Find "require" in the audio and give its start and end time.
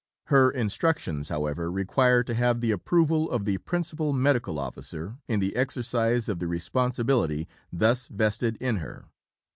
1.71-2.23